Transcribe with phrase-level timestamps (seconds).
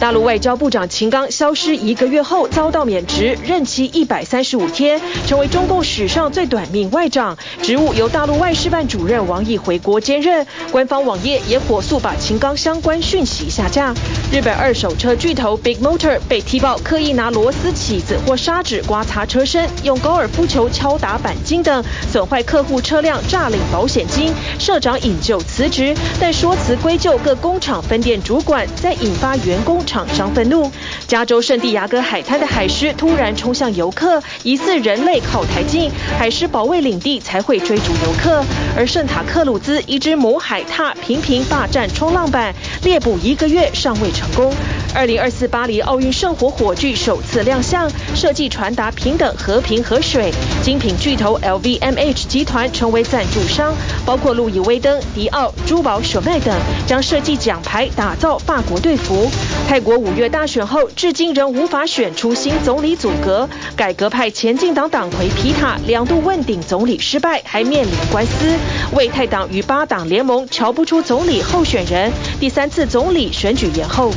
[0.00, 10.46] 大陆外交部长秦刚消失一个月后遭到免职，任期一百三十五天，成为中共史上最短命外长，职务由大陆外事办主任王毅回国兼任。
[10.72, 13.92] 官方网页也火速把秦刚相关讯息下架。
[14.32, 24.32] 日本二手车巨头 Big Motor 被踢爆刻意拿螺丝起子或砂纸刮擦车身，用高尔夫球敲打钣金等，损坏客户车辆，诈领保险金。
[24.58, 30.70] 社长引咎辞职，但说辞归咎各工厂分店主管，再引发员工厂商愤怒。
[31.08, 38.44] 加州圣地牙哥海滩的海狮突然冲向游客，疑似人类靠台近，海狮保卫领地才会追逐游客。
[38.76, 44.54] 而圣塔克鲁兹一只母海獭频频霸占冲浪板，猎捕一个月尚未成功。
[44.92, 50.32] 二零二四巴黎奥运圣火火炬首次亮相，设计传达平等、和平和水。
[50.62, 53.72] 精品巨头 LVMH 集团成为赞助商，
[54.04, 56.54] 包括路易威登、迪奥、珠宝、手麦等，
[56.86, 59.30] 将设计奖牌打造法国队服。
[59.68, 63.48] 泰国五月大选后，至今仍无法选出新总理组阁。
[63.76, 68.56] 改革派前进党党魁皮塔两度问鼎总理失败，还面临官司。
[68.92, 72.10] 为泰党与八党联盟瞧不出总理候选人，
[72.40, 74.12] 第三次总理选举延后。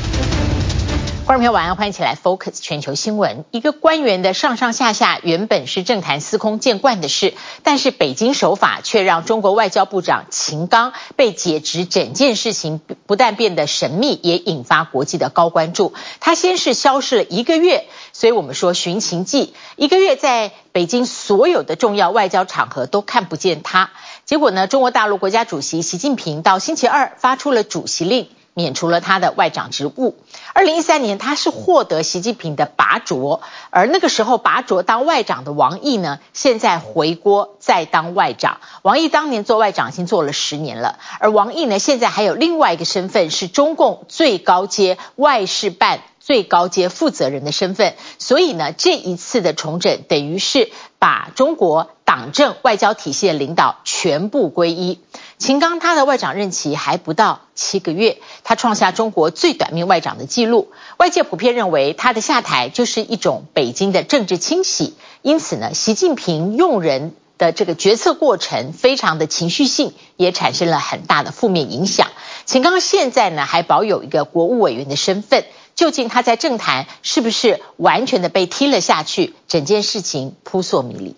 [1.25, 3.45] 观众朋友晚安，欢迎起来 Focus 全球新闻。
[3.51, 15.93] 一个官员的上上下下原本是政坛司空见惯的事，但是北京手法却让中国外交部长秦刚被解职，整件事情不但变得神秘，也引发国际的高关注。
[16.19, 23.91] 他先是消失了一个月，所以我们说寻秦记，一个月在北京所有的重要外交场合都看不见他。
[24.25, 28.27] 结果呢，中国大陆国家主席习近平到星期二发出了主席令。
[28.53, 30.15] 免除了他的外长职务。
[30.53, 38.59] 二零一三年，他是获得习近平的拔擢，而那个时候拔擢当外长的王毅呢，现在回国再当外长。
[38.81, 47.95] 王毅当年做外长已经做了十年了，而王毅呢，现在还有另外一个身份是中共最高阶外事办最高阶负责人的身份。
[48.17, 54.99] 所以呢，这一次的重整等于是把中国党政外交体系的领导全部归一。
[55.37, 60.71] 秦刚他的外长任期还不到七个月，他创下中国最短命外长的记录。
[60.97, 72.07] 外界普遍认为他的下台就是一种北京的政治清洗，因此呢，习近平用人的这个决策过程非常的情绪性，也产生了很大的负面影响。
[72.45, 75.43] 秦刚现在呢还保有一个国务委员的身份，
[75.75, 79.33] 究竟他在政坛是不是完全的被踢了下去？
[79.47, 81.15] 整件事情扑朔迷离。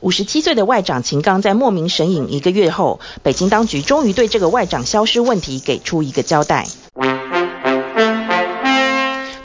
[0.00, 6.66] 五十七岁的外长秦刚在莫名神隐一个月后，北京当局终于对这个外长消失问题给出一个交代。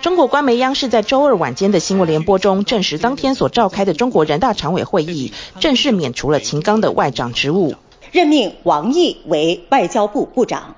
[0.02, 7.75] 中国官媒央视在周二晚间的新闻联播中证实，当天所召开的中国人大常委会议正式免除了秦刚的外长职务，
[8.12, 10.75] 任命王毅为外交部部长。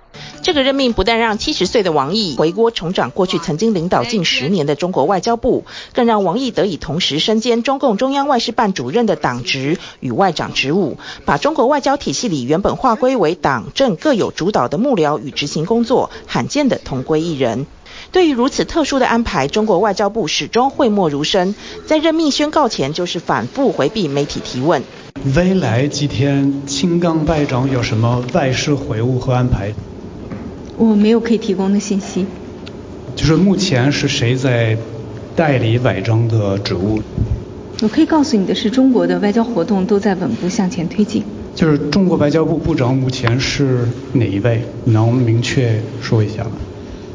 [0.47, 17.67] 这个任命不但让七十岁的王毅回国重掌过去曾经领导近十年的中国外交部，更让王毅得以同时身兼中共中央外事办主任的党职与外长职务，把中国外交体系里原本划归为党政各有主导的幕僚与执行工作，罕见的同归一人。
[18.13, 21.55] 对于如此特殊的安排，中国外交部始终讳莫如深，
[21.85, 24.81] 在任命宣告前就是反复回避媒体提问。
[25.35, 29.73] 未来几天，青冈外长有什么外事回务和安排？
[30.77, 32.25] 我没有可以提供的信息。
[33.15, 34.77] 就是目前是谁在
[35.35, 37.01] 代理外长的职务？
[37.81, 41.23] 我可以告诉你的是，中国的外交活动都在稳步向前推进。
[41.55, 44.61] 就是中国外交部部长目前是哪一位？
[44.85, 46.51] 能明确说一下吗？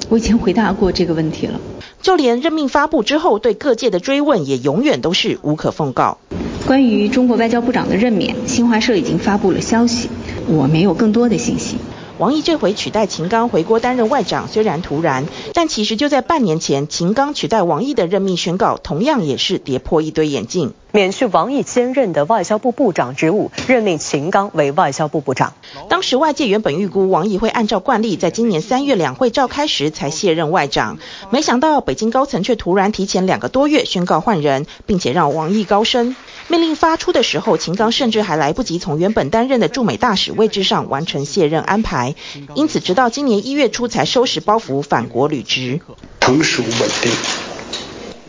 [0.09, 1.61] 我以前回答过这个问题了。
[2.01, 6.19] 就连任命发布之后，对各界的追问也永远都是无可奉告。
[6.67, 10.09] 关于中国外交部长的任免，新华社已经发布了消息，
[10.49, 11.77] 我没有更多的信息。
[12.23, 20.73] 王毅这回取代秦刚回国担任外长，虽然突然，但其实就在半年前，秦刚取代王毅的任命宣告，同样也是跌破一堆眼镜。
[20.93, 25.55] 免去王毅兼任的外交部部长职务，任命秦刚为外交部部长。
[25.89, 30.99] 当时外界原本预估王毅会按照惯例，在今年三月两会召开时才卸任外长，
[31.31, 36.15] 没想到北京高层却突然提前两个多月宣告换人，并且让王毅高升。
[36.49, 42.15] 命令发出的时候，秦刚甚至还来不及从原本担任的驻美大使位置上完成卸任安排，
[42.55, 45.81] 因此直到今年一月初才收拾包袱返国履职。
[46.21, 47.13] 成熟稳定，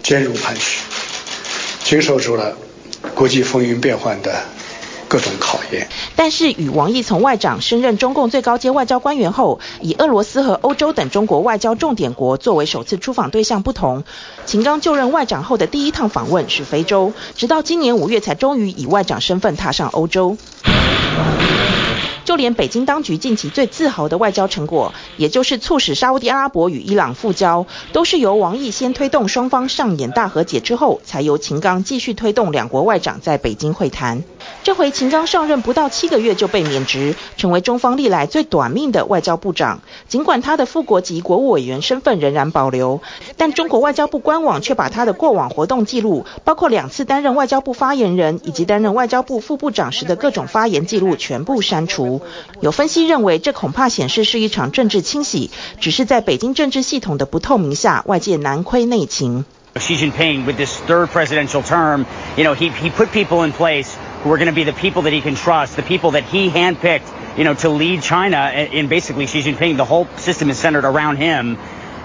[0.02, 0.80] 坚如磐石，
[1.84, 2.58] 经受住了
[3.14, 4.34] 国际风云变幻的
[5.08, 5.88] 各种考验。
[6.16, 14.04] 但是与王毅从外长升任中共最高阶外交官员后，以俄罗斯和欧洲等中国外交重点国作为首次出访对象不同，
[14.46, 20.38] 秦刚就任外长后的第一趟访问是非洲，直到今年五月才终于以外长身份踏上欧洲。
[22.26, 34.24] 就连北京当局近期最自豪的外交成果，也就是促使沙乌地阿拉伯与伊朗复交，都是由王毅先推动双方上演大和解之后，才由秦刚继续推动两国外长在北京会谈。
[34.64, 39.82] 这回秦刚上任不到七个月就被免职，成为中方历来最短命的外交部长。
[40.08, 43.02] 尽管他的副国级国务委员身份仍然保留，
[43.38, 52.13] 但中国外交部官网却把他的过往活动记录，包括两次担任外交部发言人以及担任外交部副部长时的各种发言记录全部删除。
[52.61, 55.51] 有分析认为，这恐怕显示是一场政治清洗，
[55.81, 59.45] 只是在北京政治系统的不透明下，外界难窥内情。
[59.75, 62.05] Xi Jinping with this third presidential term,
[62.37, 63.97] you know, he he put people in place.
[64.23, 66.51] who are going to be the people that he can trust, the people that he
[66.51, 68.37] handpicked, you know, to lead China.
[68.37, 71.57] And basically, Xi Jinping, the whole system is centered around him.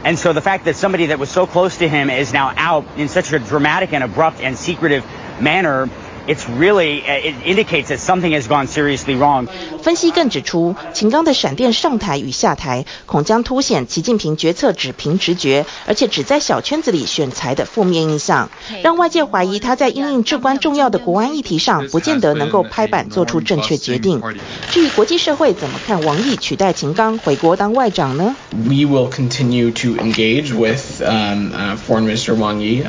[0.03, 2.85] And so the fact that somebody that was so close to him is now out
[2.97, 5.03] in such a dramatic and abrupt and secretive
[5.39, 5.89] manner
[6.28, 9.48] It's really, it indicates that something has gone seriously wrong.
[9.82, 18.50] 分析更指出，秦刚的闪电上台与下台，恐将凸显习近平决策只凭直觉，而且只在小圈子里选才的负面印象，
[18.82, 24.22] 让外界怀疑他在因应至关重要的国安议题上，不见得能够拍板做出正确决定。
[24.70, 32.84] 至于国际社会怎么看王毅取代秦刚回国当外长呢？We will continue to engage with um, uh, Foreign Minister Wang Yi.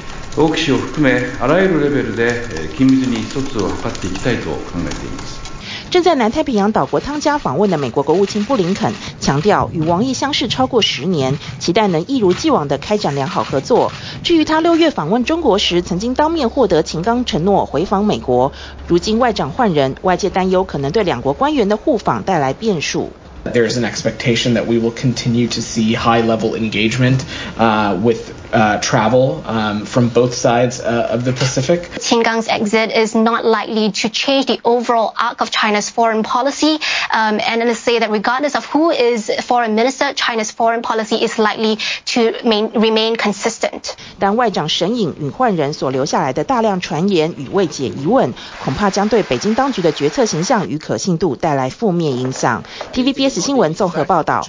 [5.92, 13.92] 正在南太平洋岛国汤加访问的美国国务卿布林肯强调，与王毅相识超过十年，期待能一如既往地开展良好合作。
[14.24, 18.54] 至于他六月访问中国时，曾经当面获得秦刚承诺回访美国，
[18.88, 23.12] 如今外长换人，外界担忧可能对两国官员的互访带来变数。
[23.46, 27.20] There is an expectation that we will continue to see high-level engagement
[27.58, 31.91] uh, with uh, travel um, from both sides uh, of the Pacific.
[32.01, 36.79] Qin Gang's exit is not likely to change the overall arc of China's foreign policy,
[37.13, 41.39] um, and let's say that regardless of who is foreign minister, China's foreign policy is
[41.39, 43.95] likely to main, remain consistent.
[44.19, 48.33] 但外长沈颖与换人所留下来的大量传言与未解疑问，
[48.65, 52.63] 恐怕将对北京当局的决策形象与可信度带来负面影响。
[52.93, 54.47] TVBS 新闻综合报道。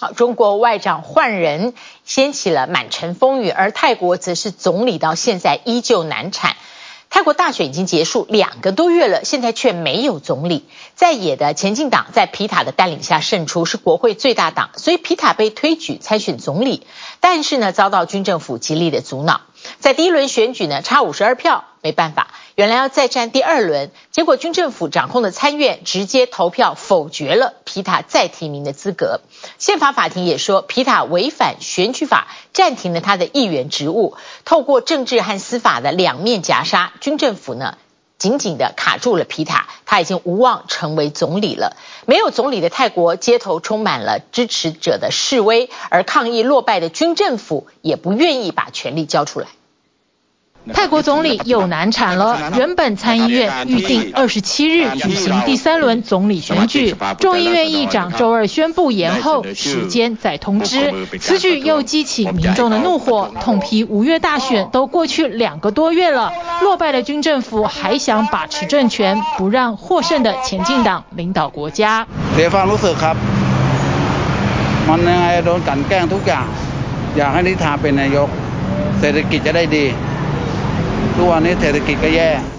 [0.00, 6.55] 好，中国外长换人掀起了满城 风雨，而泰国则是总理到现在依旧难产。
[7.09, 10.65] 泰国大选已经结束两个多月了，现在却没有总理。
[10.95, 16.87] 在野的前进党在皮塔的带领下胜出，是国会最大党，所以皮塔被推举参选总理。
[17.19, 19.41] 但是呢，遭到军政府极力的阻挠。
[19.79, 22.27] 在第一轮选举呢，差五十二票，没办法。
[22.55, 29.21] 原来要再战第二轮，结果军政府掌控的参院直接投票否决了皮塔再提名的资格。
[29.57, 34.15] 宪法法庭也说皮塔违反选举法，暂停了他的议员职务。
[34.45, 37.77] 透过政治和司法的两面夹杀，军政府呢
[38.19, 41.77] 紧紧的卡住了皮塔，他已经无望成为总理了。
[42.05, 49.47] 没有总理的泰国街头充满了支持者的示威，而抗议落败的军政府也不愿意把权力交出来。
[50.73, 52.51] 泰国总理又难产了。
[52.55, 60.93] 原本参议院预定二十七日举行第三轮总理选举，众议院议长周二宣布延后时间再通知。
[61.19, 66.31] 此举又激起民众的怒火，痛批五月大选都过去两个多月了，
[66.61, 72.05] 落败的军政府还想把持政权，不让获胜的前进党领导国家。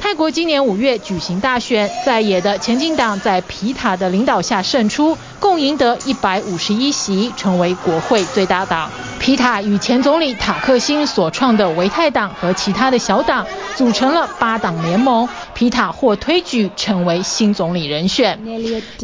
[0.01, 8.89] 泰国今年五月举行大选，在野的前进党在皮塔的领导下胜出，共赢得一百五十一席，成为国会最大党。
[9.19, 18.41] 皮塔与前总理塔克辛所创的维泰党和其他的小党组成了八党联盟，皮塔获推举成为新总理人选。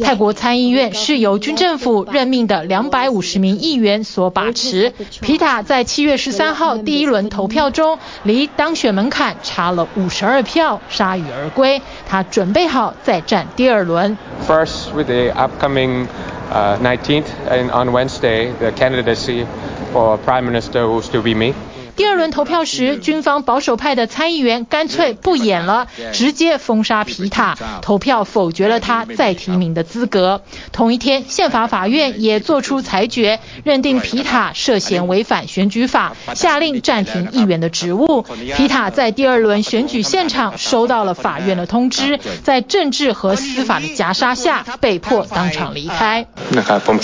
[0.03, 4.93] 泰国参议院是由军政府任命的两百五十名议员所把持。
[5.21, 11.81] 皮塔在七月十三号第一轮投票中，离当选门槛差了五十二票，铩羽而归。
[12.07, 14.15] 他准备好再战第二轮。
[14.47, 16.07] First, with the upcoming,
[16.53, 19.47] uh, 19th and on Wednesday, the candidacy.
[19.91, 21.55] For Prime Minister will still be me.
[21.98, 30.42] 第二轮投票时，军方保守派的参议员干脆不演了，直接封杀皮塔，投票否决了他再提名的资格。
[30.72, 38.22] 同一天，宪法法院也作出裁决，认定皮塔涉嫌违反选举法，下令暂停议员的职务。
[38.56, 46.26] 皮塔在第二轮选举现场收到了法院的通知，在政治和司法的夹杀下，被迫当场离开。
[46.52, 46.94] นะครับแล้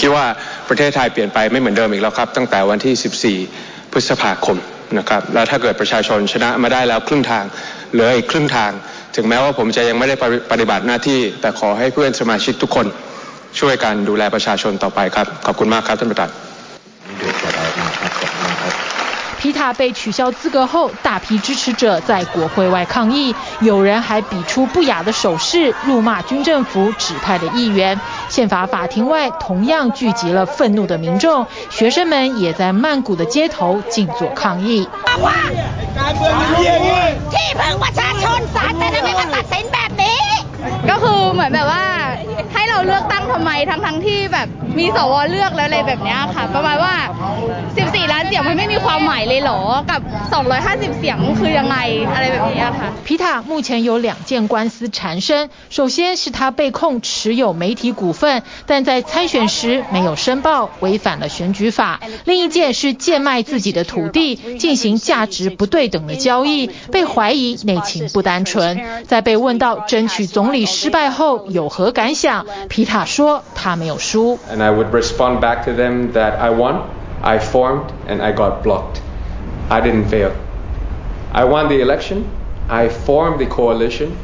[4.67, 7.46] ว นะครับแล้วถ้าเกิดประชาชนชนะมาได้แล้วครึ่งทาง
[7.92, 8.72] เหลืออีกครึ่งทาง
[9.16, 10.16] ถึงแม้ว่าผมจะยังไม่ได้
[10.52, 12.88] ปฏิบัติหน้าที่ แต่ขอให้เพื่อนสมาชิกทุกคน
[13.60, 16.45] ช่วยกันดูแลประชาชนต่อไปครับ ขอบคุณมากครับท่านประธาน
[19.46, 28.00] 皮塔被取消资格后，大批支持者在国会外抗议，有人还比出不雅的手势，辱骂军政府指派的议员。
[28.28, 34.90] 宪法法庭外同样聚集了愤怒的民众，学生们也在曼谷的街头静坐抗议。
[53.04, 68.80] 皮塔 目前有两件官司缠身，首先是他被控持有媒体股份，但在参选时没有申报，违反了选举法；另一件是贱卖自己的土地，进行价值不对等的交易，被怀疑内情不单纯。
[69.06, 74.40] 在被问到争取总理失败后有何感想，皮塔说他没有输。
[74.50, 76.82] And I would respond back to them that I won,
[77.22, 79.02] I formed, and I got blocked.
[79.69, 80.33] I didn't fail.
[81.33, 82.25] I won the election,
[82.69, 84.17] I formed the coalition,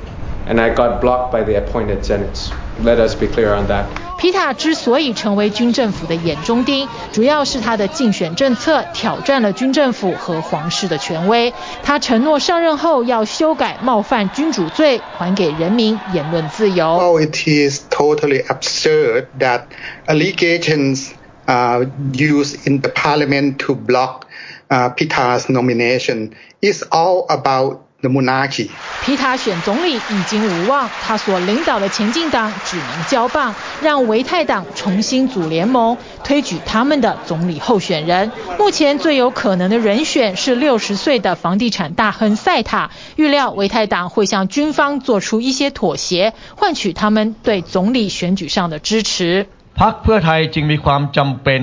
[0.46, 2.50] and I got blocked by the appointed senates.
[2.82, 3.86] Let us be clear on that.
[4.18, 11.52] 皮塔之所以成为军政府的眼中钉，主要是他的竞选政策挑战了军政府和皇室的权威。
[11.82, 16.86] 他承诺上任后要修改冒犯君主罪，还给人民言论自由。
[16.86, 19.64] Oh, it is totally absurd that
[20.06, 21.10] allegations
[21.44, 24.22] are used in the parliament to block
[24.70, 26.30] Pita's nomination.
[26.60, 28.68] It's all about the monarchy.
[29.04, 38.32] 皮塔选总理已经无望，他所领导的前进党只能交棒，让维泰党重新组联盟，推举他们的总理候选人。
[38.58, 42.90] 目前最有可能的人选是六十岁的房地产大亨赛塔。
[43.16, 49.46] 预料维泰党会向军方做出一些妥协，换取他们对总理选举上的支持。
[49.78, 51.62] พรรคเพื่อไทยจึงมีความจำเป็น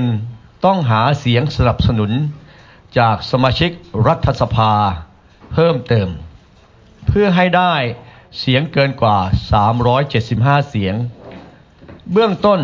[0.66, 2.12] ต้องหาเสียงสนับสนุน
[2.99, 3.71] จากสมาชิก
[4.07, 4.73] รัฐสภา
[5.53, 6.09] เพิ่มเติม
[7.07, 7.75] เพื่อให้ได้
[8.39, 9.19] เสียงเกินกว่า
[9.95, 10.95] 375 เสียง
[12.13, 12.61] เบื้องต้น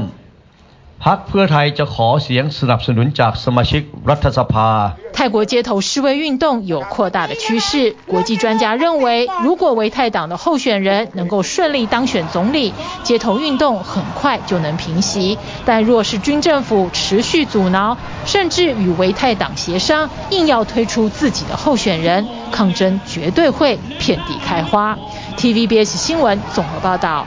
[1.06, 4.70] พรรคเพื่อไทยจะขอเสียงสนับสนุนจากสมาชิกรัฐสภา
[5.14, 15.38] 泰国街头示威运动有扩大的趋势，国际专家认为，如果维泰党的候选人能够顺利当选总理，街头运动很快就能平息。
[15.66, 24.98] 但若是军政府持续阻挠，甚至与维泰党协商，硬要推出自己的候选人，抗争绝对会遍地开花。
[25.38, 27.26] TVBS 新闻综合报道。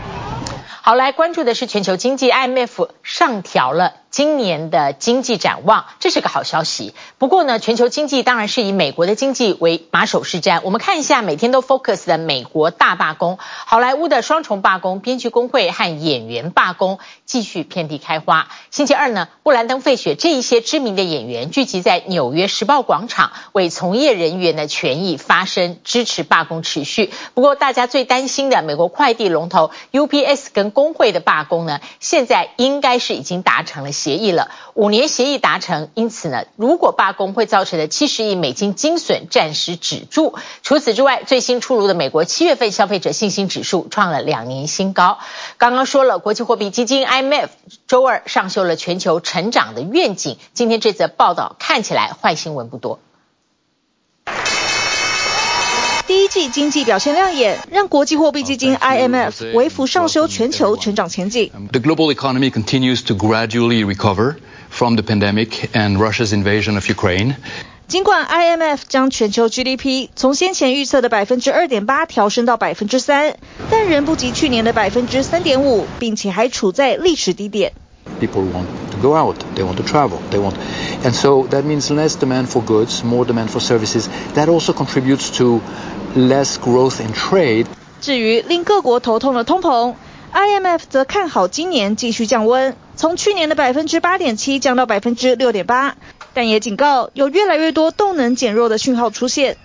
[0.88, 3.96] 好，来关注的是全球经济，IMF 上调了。
[4.10, 6.96] 今年的经济展望，这是个好消息。
[7.18, 10.62] 不过呢，全球经济当然是以美国的经济为马首是瞻。
[10.64, 18.48] 我们看一下每天都 focus 的美国大罢工，好莱坞的双重罢工，编剧工会和演员罢工继续遍地开花。
[18.72, 27.12] 星期二呢，布兰登·费雪这一些知名的演员聚集在纽约时报广场，为从业人员的权益发声，支持罢工持续。
[27.34, 33.92] 不过，大家最担心的美国快递龙头 UPS 跟工会的罢工呢，现在应该是已经达成了。
[33.98, 40.36] 协议了，五年协议达成，因此呢，如果罢工会造成的七十亿美金精损暂时止住。
[40.62, 45.18] 除此之外，最新出炉的美国七月份消费者信心指数创了两年新高。
[45.58, 47.50] 刚刚说了，国际货币基金 IMF
[47.88, 50.38] 周二上修了全球成长的愿景。
[50.54, 53.00] 今天这则报道看起来坏新闻不多。
[56.08, 61.52] 第一季经济表现亮眼，让国际货币基金 IMF 微幅上修全球成长前景。
[61.74, 64.36] The global economy continues to gradually recover
[64.70, 67.36] from the pandemic and Russia's invasion of Ukraine.
[67.90, 73.36] 尽管 IMF 将全球 GDP 从先前预测的百分之二点八调升到百分之三，
[73.70, 77.74] 但仍不及去年的百分之三点五，并且还处在历史低点。
[78.21, 80.55] People want to go out, they want to travel, they want,
[81.05, 84.09] and so that means less demand for goods, more demand for services.
[84.35, 85.61] That also contributes to
[86.15, 87.67] less growth in trade.
[88.01, 89.95] 至于令各国头痛的通膨，
[90.33, 95.97] IMF 则看好今年继续降温，从去年的百分之八点七降到百分之六点八，
[96.33, 99.57] 但也警告有越来越多动能减弱的讯号出现。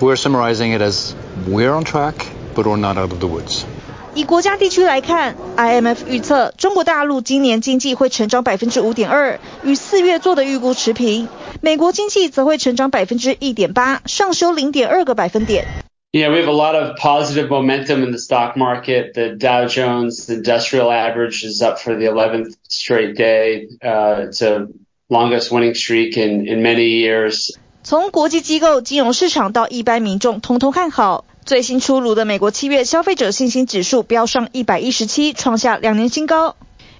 [0.00, 1.12] We're summarizing it as
[1.48, 2.14] we're on track,
[2.54, 3.64] but we're not out of the woods.
[4.13, 11.29] 以国家地区来看，IMF 预测中国大陆今年经济会成长百分之五点二，与四月做的预估持平。
[11.61, 15.65] 美国经济则会成长百分之一点八，上修零点二个百分点。
[16.11, 19.13] Yeah, we have a lot of positive momentum in the stock market.
[19.13, 23.69] The Dow Jones Industrial Average is up for the 11th straight day.
[23.81, 24.67] Uh, it's a
[25.07, 27.55] longest winning streak in in many years.
[27.83, 31.23] 从国际机构、金融市场到一般民众，通通看好。
[31.45, 36.55] 最新出炉的美国七月消费者信心指数飙上一百一十七，创下两年新高。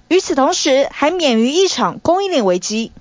[0.08, 2.92] 与此同时，还免于一场供应链危机。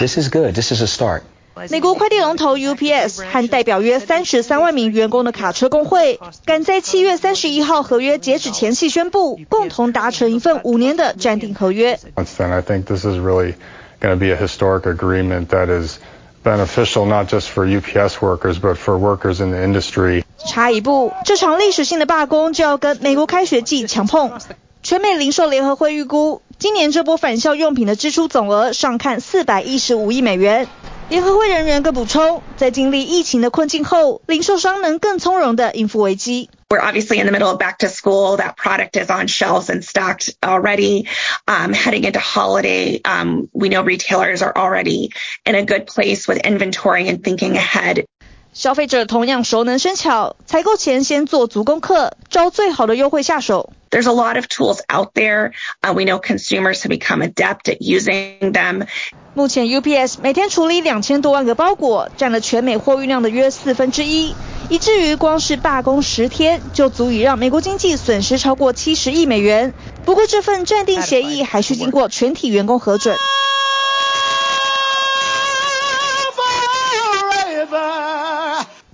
[0.00, 0.54] This is good.
[0.54, 1.22] This is a start.
[1.70, 12.00] 美国快递龙头 UPS 和代表约三十三万名员工的卡车工会，赶在七月三十一号合约截止前夕宣布，共同达成一份五年的暂定合约。
[12.16, 13.54] And I think this is really
[14.00, 15.98] going to be a historic agreement that is
[16.44, 20.22] beneficial not just for UPS workers, but for workers in the industry.
[20.46, 24.38] 差一步，这场历史性的罢工就要跟美国开学季强碰。
[24.82, 30.68] 全美零售联合会预估，今年这波返校用品的支出总额上看四百一十五亿美元。
[31.08, 36.50] 联合会人员更补充，在经历疫情的困境后，零售商能更从容地应付危机。
[36.73, 38.37] We're obviously in the middle of back to school.
[38.37, 41.07] That product is on shelves and stocked already.
[41.47, 45.11] Um, heading into holiday, um, we know retailers are already
[45.45, 48.05] in a good place with inventory and thinking ahead.
[48.53, 53.73] 消费者同样熟能生巧，采购前先做足功课，找最好的优惠下手。
[53.94, 55.52] There's a lot of tools out there.
[55.80, 58.88] Uh, we know consumers have become adept at using them.
[59.34, 64.34] 目前 UPS 每天处理两千多万个包裹，占了全美货运量的约四分之一，
[64.68, 69.72] 以至于光是罢工十天就足以让美国经济损失超过七十亿美元。
[70.04, 73.16] 不过这份暂定协议还需经过全体员工核准。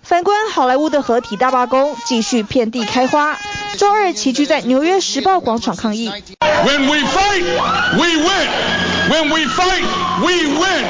[0.02, 3.38] 反观好莱坞的合体大罢工继续遍地开花，
[3.77, 6.11] 周二齐聚在纽约时报广场抗议。
[6.41, 7.45] When we fight,
[7.97, 8.49] we win.
[9.09, 9.85] When we fight,
[10.21, 10.85] we win.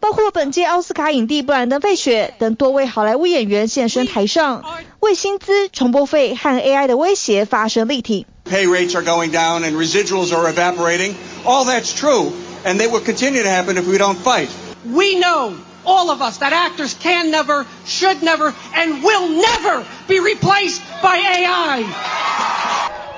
[0.00, 4.62] 包括本届奥斯卡影帝布兰登·费雪等多位好莱坞演员现身台上，
[5.00, 8.26] 为薪资、重播费和 AI 的威胁发声力挺。
[8.44, 11.14] Pay rates are going down and residuals are evaporating.
[11.46, 12.32] All that's true,
[12.64, 14.48] and they will continue to happen if we don't fight.
[14.84, 15.54] We know.
[15.85, 21.17] All of us that actors can never, should never, and will never be replaced by
[21.17, 21.85] AI.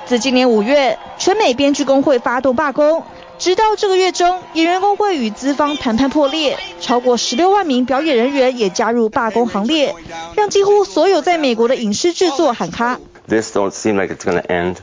[0.06, 3.04] 自今年五月，全美编剧工会发动罢工，
[3.38, 9.94] 直到这个月中，演员工会与资方谈判破裂，超过十六万名表演人员也加入罢工行列，
[10.36, 12.98] 让几乎所有在美国的影视制作喊卡。
[13.28, 14.76] This don't seem like it's going to end.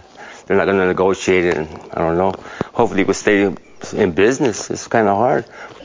[0.47, 1.67] They're not going to negotiate it.
[1.93, 2.33] I don't know.
[2.73, 3.53] Hopefully, we stay
[3.93, 4.71] in business.
[4.71, 5.43] It's kind of hard.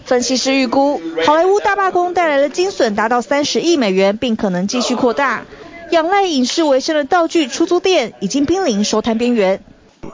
[0.09, 5.45] 分析师预估，好莱坞大罢工带来的金损达到三十亿美元，并可能继续扩大。
[5.91, 9.63] 仰赖影视为生的道具出租店已经濒临收摊边缘。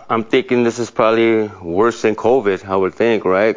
[0.08, 2.60] I'm thinking this is probably worse than COVID.
[2.66, 3.56] I would think, right?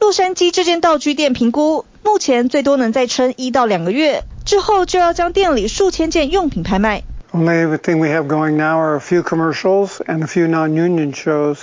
[0.00, 7.02] 洛杉矶这间道具店评估，目前最多能再撑一到两个月，之后就要将店里数千件用品拍卖。
[7.32, 11.58] Only thing we have going now are a few commercials and a few non-union shows,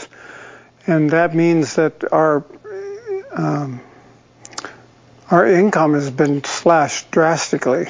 [0.86, 2.44] and that means that our
[3.36, 3.80] um
[5.31, 7.87] Our income has been slashed drastically.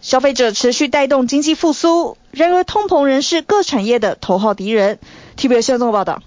[0.00, 4.98] 消费者持续带动经济复苏，然而通膨仍是各产业的头号敌人。
[5.36, 6.22] TVBS 新闻综合报道。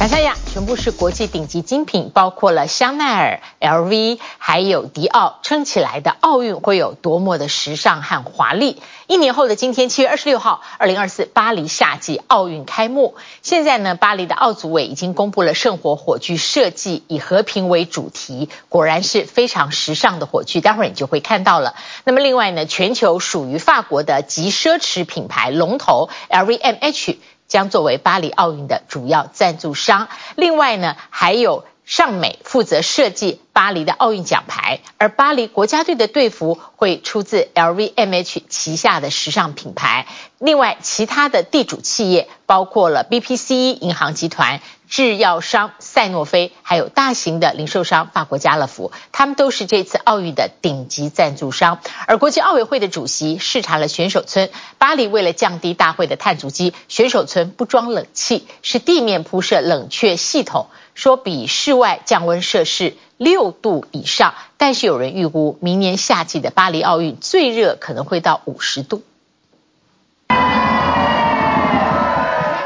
[0.00, 8.80] 小三亚全部是国际顶级精品，包括了香奈儿、LV，还有迪奥，撑起来的奥运会有多么的时尚和华丽？
[9.08, 13.14] 一年后的今天，七月二十六号，二零二四巴黎夏季奥运开幕。
[13.42, 20.62] 现在呢，巴黎的奥组委已经公布了圣火火炬设计，以和平为主题，果然是非常时尚的火炬。
[20.62, 21.74] 待会儿你就会看到了。
[22.04, 27.18] 那么另外呢，全球属于法国的极奢侈品牌龙头 LVMH。
[27.50, 30.08] 将作为巴黎奥运的主要赞助商。
[30.36, 40.06] 另外呢，还有尚美负责设计巴黎的奥运奖牌，而巴黎国家队的队服会出自 LVMH 旗下的时尚品牌。
[40.38, 44.60] 另外，其他的地主企业包括了 BPC 银行集团。
[44.88, 51.78] 制药商赛诺菲，还有大型的零售商法国家乐福，他们都是这次奥运的顶级赞助商。
[52.08, 64.32] 而国际奥委会的主席视察了选手村，巴黎为了降低大会的碳足迹，选手村不装冷气，是地面铺设冷却系统，说比室外降温设施六度以上。
[64.56, 69.02] 但是有人预估，明年夏季的巴黎奥运最热可能会到五十度。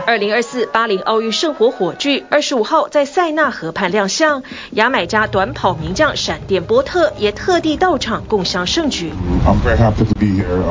[0.06, 9.12] 二零二四巴黎奥运圣火火炬二十五号在塞纳河畔亮相，牙买加短跑名将闪电波特也特地到场共襄盛举。
[9.44, 10.62] I'm very happy to be here.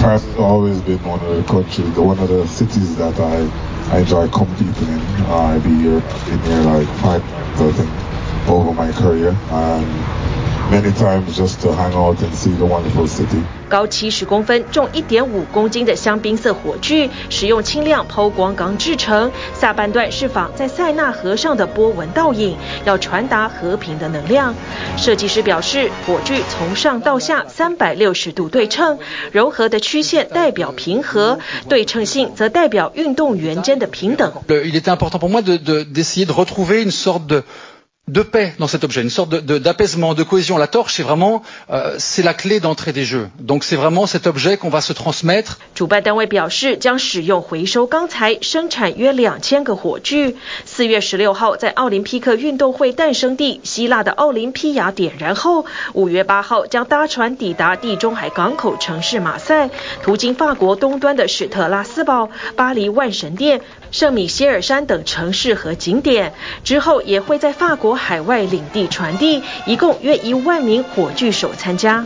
[0.00, 3.46] France has always been one of the countries, one of the cities that I
[3.94, 5.00] I enjoy competing in.
[5.30, 7.22] I be here, been here like five,
[7.60, 7.88] I think.
[8.48, 9.34] Over my career.
[9.50, 9.84] And
[10.70, 13.42] many times just to hang out and see the wonderful city.
[13.68, 19.32] 高七十公分、重一点五公斤的香槟色火炬，使用轻量抛光钢制成。
[19.58, 24.54] 下半段是仿在塞纳河上的波纹倒影，要传达和平的能量。
[24.96, 28.98] 设计师表示，火炬从上到下三百六十度对称，
[29.32, 34.32] 柔和的曲线代表平和，对称性则代表运动员间的平等。
[34.48, 37.42] Il était important pour moi de d'essayer de retrouver une sorte de
[38.06, 40.58] de paix dans cet objet, une sorte d'apaisement, de cohésion.
[40.58, 41.42] La torche, c'est vraiment,
[41.98, 43.30] c'est la clé d'entrée des jeux.
[43.38, 45.58] Donc c'est vraiment cet objet qu'on va se transmettre.
[45.74, 50.36] 主办单位表示，将使用回收钢材生产约两千个火炬。
[50.66, 55.64] 四月十六号在奥林匹克运动会诞生地希腊的奥林匹亚点燃后，
[55.94, 59.70] 五月八号将搭船抵达地中海港口城市马赛，
[60.02, 72.04] 途经法国东端的史特拉斯堡、巴黎万神殿、圣米歇尔山等城市和景点，之后也会在法国海外领地传递，一共约一万名火炬手参加。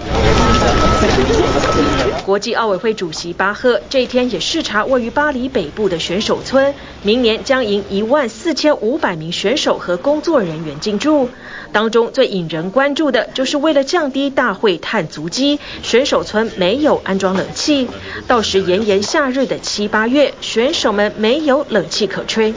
[2.24, 11.30] 国际奥委会主席巴赫这一天也视察位于巴黎北部的选手村，明年将迎一万四千五百名选手和工作人员进驻。
[11.71, 17.87] 当中最引人关注的就是为了降低大会碳足迹，选手村没有安装冷气，
[18.27, 22.53] 到时炎炎夏日的七八月，选手们没有冷气可吹。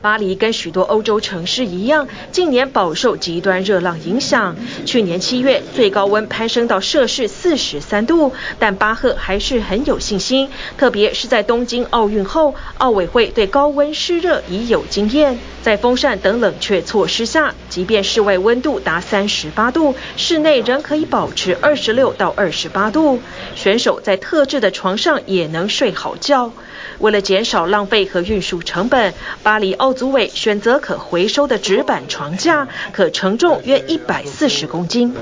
[0.00, 4.56] 巴黎跟许多欧洲城市一样，近年饱受极端热浪影响。
[4.84, 23.20] 去年七月最高温攀升到摄氏四十三度，但巴赫还是很有信心，特别是在东京奥运后，奥委会对高温湿热已有经验，在风扇等冷却措施下，即便室外温度达三十八度，室内仍可以保持二十六到二十八度，
[23.54, 26.52] 选手在特制的床上也能睡好觉。
[26.98, 35.14] 为了减少浪费和运输成本，巴黎奥组委选择可回收的纸板床架，可承重约一百四十公斤。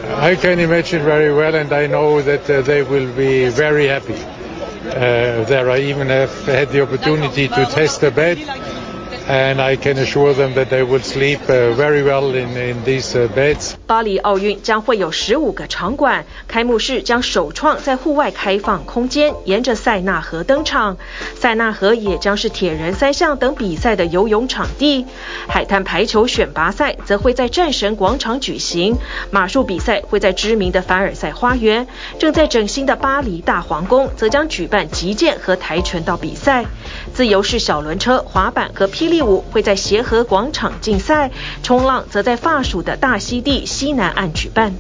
[9.30, 13.74] And I can assure them that they will sleep very well in in these beds.
[13.86, 20.96] 巴黎奥运将会有十五个场馆，开幕式将首创在户外开放空间，沿着塞纳河登场。
[21.36, 25.06] 塞纳河也将是铁人三项等比赛的游泳场地。
[25.46, 28.98] 海滩排球选拔赛则会在战神广场举行，
[29.30, 31.86] 马术比赛会在知名的凡尔赛花园。
[32.18, 36.64] 正在整新的巴黎大皇宫则将举办击剑和跆拳道比赛。
[37.14, 41.30] 自由式小轮车、滑板和霹雳舞会在协和广场竞赛，
[41.62, 44.72] 冲浪则在法属的大溪地西南岸举办。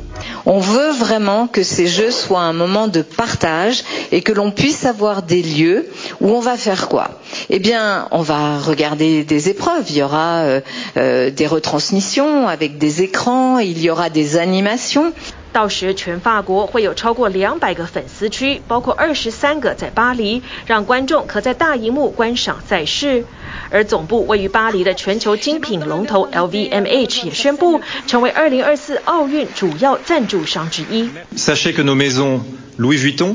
[0.44, 4.84] On veut vraiment que ces jeux soient un moment de partage et que l'on puisse
[4.84, 5.88] avoir des lieux
[6.20, 7.10] où on va faire quoi
[7.48, 9.84] Eh bien, on va regarder des épreuves.
[9.90, 10.60] Il y aura euh,
[10.96, 15.12] euh, des retransmissions avec des écrans, il y aura des animations.
[15.52, 23.24] 到时，全法国会有超过两百个粉丝区，包括二十三个在巴黎，让观众可在大荧幕观赏赛事。
[23.70, 31.10] 而总部位于巴黎的全球精品龙头 LVMH 也宣布成为二零二四奥运主要赞助商之一。
[31.36, 32.40] Sachez que nos maisons
[32.78, 33.34] Louis Vuitton,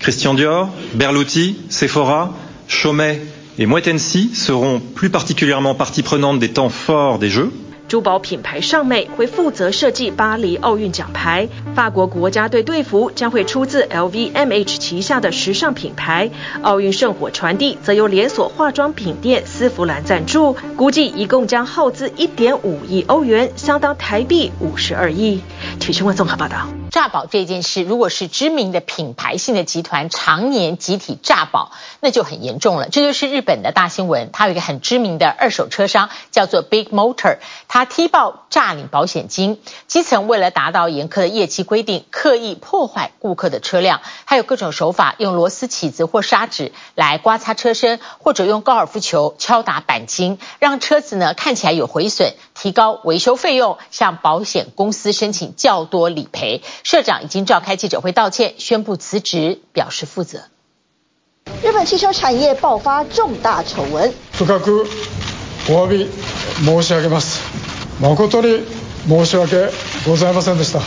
[0.00, 2.34] Christian Dior, Berluti, Sephora,
[2.68, 3.20] Chaumet
[3.58, 7.50] et Moët Hennessy seront plus particulièrement partie prenante des temps forts des Jeux.
[7.88, 16.30] 珠宝品牌尚美会负责设计巴黎奥运奖牌，法国国家队队服将会出自 LVMH 旗下的时尚品牌，
[16.62, 25.40] 奥运圣火传递则由连锁化妆品店丝芙兰赞助，估计一共将耗资一点五亿欧元，相当台币五十二亿。
[25.78, 26.85] 体育新闻综合报道。
[26.96, 32.88] 诈保这件事，如果是知名的品牌性的集团常年集体诈保，那就很严重了。
[32.88, 37.36] 这就是日本的大新闻，它有一个很知名的二手车商叫做 Big Motor，
[37.68, 56.61] 它踢爆诈领保险金，基层为了达到严苛的业绩规定，刻意破坏顾客的车辆，还有各种手法，用螺丝起子或砂纸来刮擦车身，或者用高尔夫球敲打钣金，让车子呢看起来有毁损，提高维修费用，向保险公司申请较多理赔。
[56.83, 60.43] 社长已经召开记者会道歉，宣布辞职，表示负责。
[61.63, 64.13] 日本汽车产业爆发重大丑闻。
[64.33, 64.87] 深く
[65.69, 66.09] お诧び
[66.63, 67.39] 申し上げます。
[67.99, 68.65] 诚に
[69.07, 69.71] 申し訳
[70.05, 70.81] ございませんでした。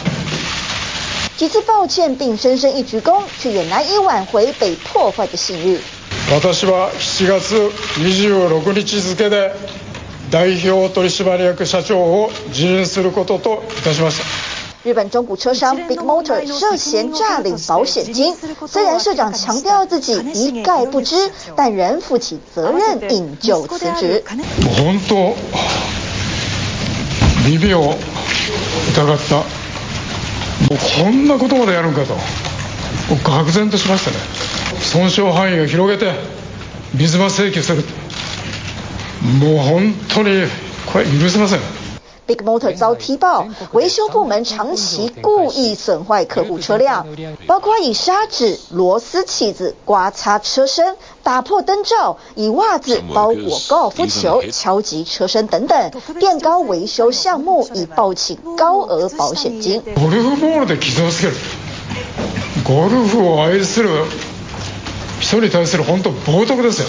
[1.37, 5.81] 几次抱歉并深深一鞠躬，却也难以挽回被破坏的信誉。
[6.31, 9.53] 私は7月26日付で
[10.32, 14.26] 代表取缔役社长を辞任することといたしました。
[14.82, 18.34] 日本中古车商 Big Motor 涉嫌诈领保险金，
[18.68, 21.16] 虽然社长强调自己一概不知，
[21.56, 24.24] 但仍负起责任，引咎辞职。
[24.78, 25.36] 本当
[27.46, 27.96] 耳を
[28.94, 29.36] 疑った。
[29.36, 29.44] も
[30.72, 32.16] うこんなことまでやるんかと、
[33.16, 34.18] 愕然としましたね。
[34.82, 36.14] 损伤范囲を広げて
[36.94, 37.84] 水増请求する。
[39.41, 40.47] もう本当に
[40.93, 41.61] これ许せません。
[42.27, 47.07] Big Motor 遭踢爆，维修部门长期故意损坏客户车辆，
[47.47, 59.83] 包括以砂纸、螺丝起子刮擦车身、打破灯罩、以袜子包裹高尔夫球、敲击车身等等，垫高维修项目以报请高额保险金。
[59.95, 61.35] ゴルフボールで伤をつける。
[62.65, 63.91] ゴルフを爱する
[65.21, 66.89] 人に対する本当冒涜ですよ。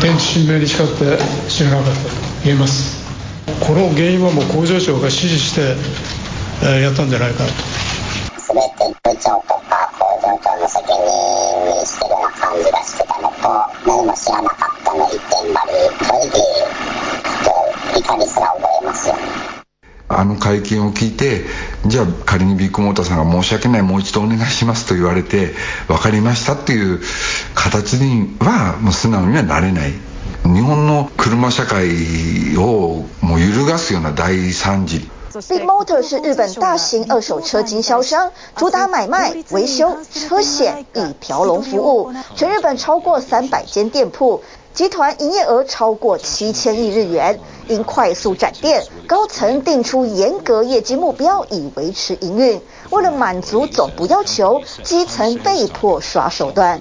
[0.00, 2.30] 天地神明に誓って知らなかったと。
[2.44, 3.00] 言えます
[3.60, 5.76] この原因はもう工場長が指示して、
[6.62, 7.54] えー、やったんじゃないかなと
[8.36, 10.96] 全て部長とか工場長の責任
[11.80, 13.34] にしてるような感じがしてたのと
[13.86, 15.72] 何も知らなかったの一点張り
[16.06, 16.40] 正直
[18.00, 19.59] 怒りすら覚えますよね
[20.12, 21.44] あの会见を闻いて
[21.86, 25.54] じゃあ仮にビッグモーターさんが申し訳ないもう一度お愿いしますと言われて
[25.86, 27.00] 分かりましたっていう
[27.54, 29.92] 形にはもう素直にはなれない
[30.42, 35.08] 日本の车社会をもう揺るがすような大惨事。
[35.48, 44.42] Big Motor 是日本大型二手车经销商，主打买卖、维修、车险一条龙服务，全日本超过三百间店铺，
[44.74, 47.38] 集团营业额超过七千亿日元。
[47.68, 52.60] 因快速展店，高层定出严格业绩目标以维持营运。
[52.90, 56.80] 为了满足总部要求，基层被迫耍手段。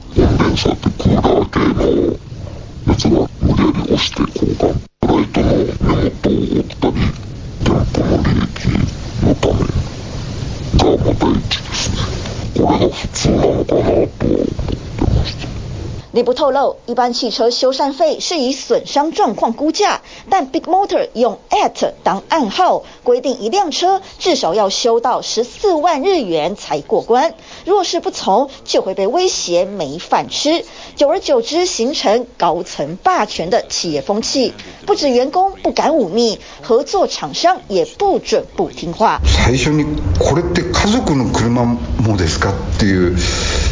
[16.12, 30.64] 内部透露，一般汽车修缮费是以损伤状况估价，但 Big Motor 用 at 当暗号，规定一辆车至少要修到十四万日元才过关，若是不从，就会被威胁没饭吃。
[30.96, 34.52] 久而久之，形成高层霸权的企业风气，
[34.87, 39.20] 不止员工不敢忤逆，合作厂商也不准不听话。
[39.46, 39.85] 最初に
[40.18, 43.16] これって家族の车もですかっていう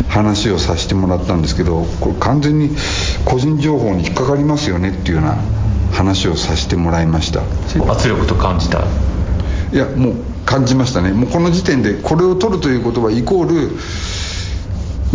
[0.09, 2.71] 话をさせてもらったんですけど、これ完全に
[3.25, 5.39] 个人情报に引っかかりますよねっていうような
[5.92, 7.42] 话をさせてもらいました。
[7.92, 8.80] 圧力と感じた。
[9.72, 11.12] いやもう感じましたね。
[11.12, 13.78] もうこの时点でこれを取るということはイコール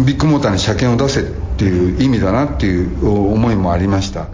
[0.05, 1.25] ビッグモーターに车検を出せっ
[1.57, 4.29] ていう意味だなっていう思いもありました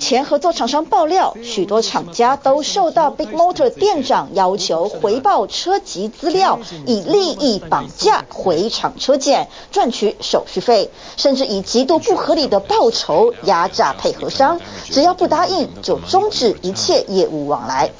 [0.00, 17.90] 前合作厂商爆料，许多厂家都受到 Big Motor 店长要求回报车籍资料，以利益绑架回厂车检，赚取手续费，甚至以极度不合理的报酬压榨配合商，只要不答应就终止一切业务往来。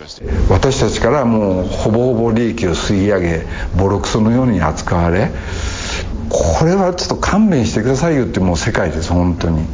[0.51, 5.31] 私たちからもうほぼほぼ利益を吸い上げ、ボロクソのように扱われ、
[6.29, 9.64] これはちょっと勘弁してくださいよってもう世界です本当に。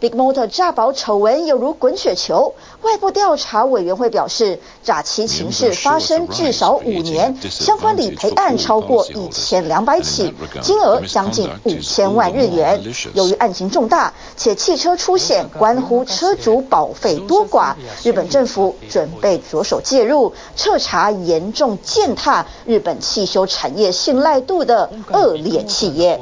[0.00, 12.82] Big Motor 炸保丑闻有如滚雪球，外部调查委员会表示，诈欺情事发生至少五年，相关理赔案超过一千两百起，金额将近五千万日元。
[13.12, 26.18] 由于案情重大，且汽车出险关乎车主保费多寡，日本政府准备着手介入，彻查严重践踏日本汽修产业信赖度的恶劣企业。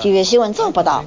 [0.00, 1.04] 体育新闻综合报道。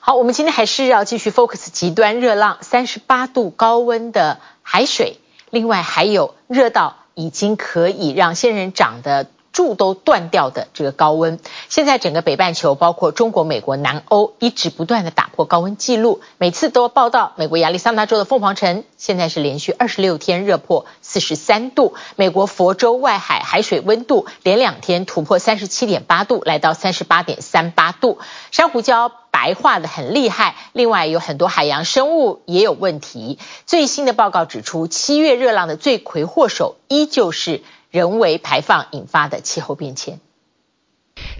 [0.00, 1.34] 好，我们今天还是要继续。
[1.34, 5.18] Focus 极端热浪，三十八度高温的海水，
[5.50, 11.38] 另外还有热到已经可以让仙人掌的柱都断掉的这个高温。
[11.68, 21.94] 现在整个北半球，包括中国、美国、南欧，一直不断的打破高温记录，每次都报道美国亚利桑那州的凤凰城，现在是连续二十六天热破四十三度。
[22.16, 28.18] 美国佛州外海海水温度连两天突破三十七点八度，来到三十八点三八度。
[28.50, 29.12] 珊瑚礁。
[29.34, 33.40] 白化的很厉害，另外有很多海洋生物也有问题。
[33.66, 40.20] 最新的报告指出，七月热浪的罪魁祸首依旧是人为排放引发的气候变迁。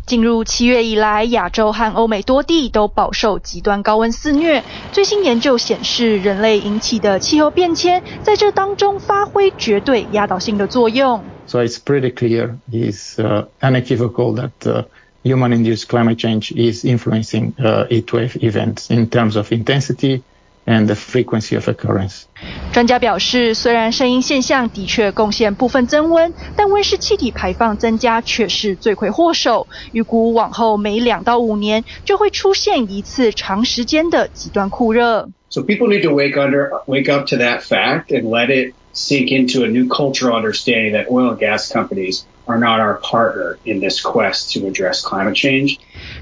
[0.07, 4.65] 进入七月以来，亚洲和欧美多地都饱受极端高温肆虐。
[4.91, 11.23] 最新研究显示，人类引起的气候变迁在这当中发挥绝对压倒性的作用。
[11.47, 13.17] So it's pretty clear, it's
[13.61, 14.85] unequivocal that
[15.24, 17.54] human-induced climate change is influencing
[17.90, 20.24] heat wave events in terms of intensity
[20.66, 22.26] and the frequency of occurrence.
[22.72, 29.68] 专家表示，虽然圣婴现象的确贡献部分增温，但温室气体排放增加却是罪魁祸首。
[29.92, 35.30] 预估往后每两到五年就会出现一次长时间的极端酷热。
[35.50, 39.64] So people need to wake under, wake up to that fact and let it sink into
[39.64, 44.02] a new cultural understanding that oil and gas companies are not our partner in this
[44.02, 45.78] quest to address climate change.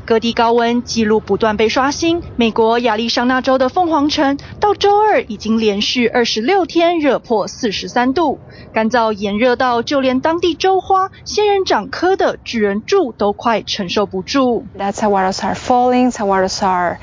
[0.05, 2.21] 各地高温记录不断被刷新。
[2.35, 8.39] 美国亚利桑那州的凤凰城到周二已经连续二十六天热破四十三度，
[8.73, 14.65] 干燥炎热到就连当地州花仙人掌科的巨人柱都快承受不住。
[14.77, 16.99] That saguaros are falling, saguaros are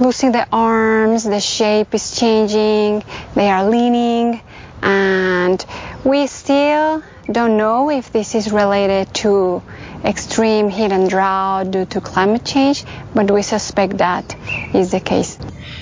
[0.00, 3.02] losing their arms, the shape is changing,
[3.36, 4.40] they are leaning,
[4.80, 5.60] and
[6.03, 9.61] we still don't know if this is related to
[10.03, 14.35] extreme heat and drought due to climate change, but we suspect that
[14.73, 15.37] is the case.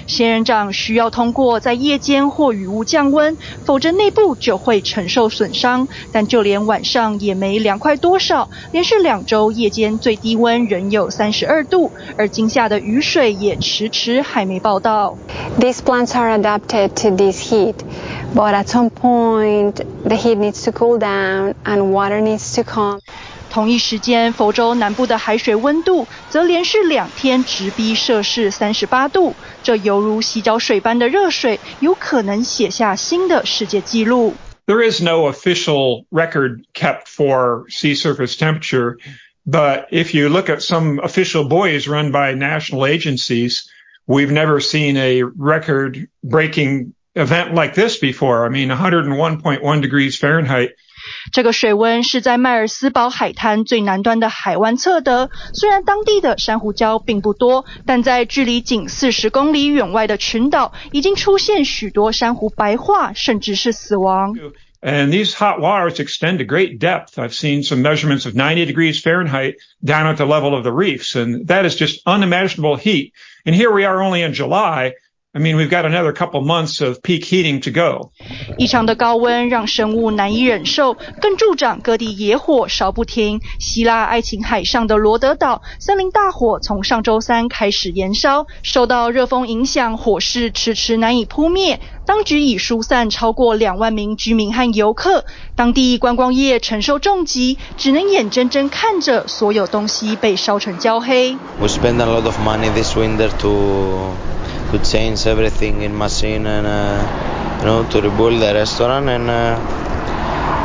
[0.07, 5.87] 仙人掌需要通过在夜间或雨雾降温，否则内部就会承受损伤。
[6.11, 15.17] 但就连晚上也没凉快多少，连续两周夜间最低温仍有三十二度，而今夏的雨水也迟迟还没报到。
[15.59, 17.75] These plants are adapted to this heat,
[18.33, 23.01] but at some point the heat needs to cool down and water needs to come.
[23.50, 34.34] 同一时间，佛州南部的海水温度则连续两天直逼摄氏三十八度，这犹如洗脚水般的热水，有可能写下新的世界纪录。
[34.66, 38.96] There is no official record kept for sea surface temperature,
[39.44, 43.64] but if you look at some official buoys run by national agencies,
[44.06, 48.46] we've never seen a record-breaking event like this before.
[48.46, 50.70] I mean, 101.1 degrees Fahrenheit.
[51.32, 55.30] 这个水温是在迈尔斯堡海滩最南端的海湾测得。
[55.52, 64.34] 虽然当地的珊瑚礁并不多，但在距离仅四十公里远外的群岛，已经出现许多珊瑚白化，甚至是死亡。
[64.80, 67.16] And these hot waters extend to great depth.
[67.16, 71.14] I've seen some measurements of 90 degrees Fahrenheit down at the level of the reefs,
[71.14, 73.12] and that is just unimaginable heat.
[73.46, 74.94] And here we are only in July.
[75.37, 78.09] I mean, we've got another couple months of peak heating to go.
[78.57, 83.39] 异常的高温让生物难以忍受，更助长各地野火烧不停。
[83.59, 91.79] 希腊爱琴海上的罗德岛森林大火从上周三开始延烧，受到热风影响，火势迟迟难以扑灭。
[92.07, 95.23] 当局已疏散超过两万名居民和游客，
[95.55, 101.37] 当地观光业承受重击，只能眼睁睁看着所有东西被烧成焦黑。
[101.59, 104.15] We spend a lot of money this winter to
[104.83, 107.01] change everything in machine and uh,
[107.59, 109.57] you know to rebuild the restaurant and uh,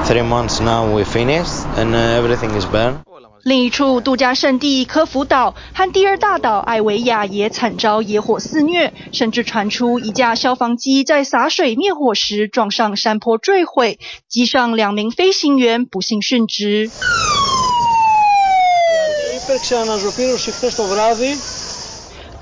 [0.04, 2.96] three months now we finished and uh, everything is burned.
[3.44, 16.88] 另一处度假胜地科孚岛和第二大岛艾维亚也惨遭野火肆虐，甚至传出一架消防机在洒水灭火时撞上山坡坠毁，机上两名飞行员不幸殉职。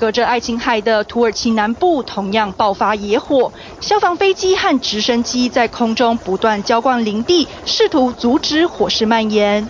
[0.01, 9.69] 隔着爱琴海的土耳其南部同样爆发野火，消防飞机和直升机在空中不断浇灌林地，试图阻止火势蔓延。